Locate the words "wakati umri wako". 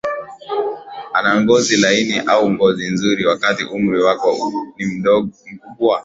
3.25-4.51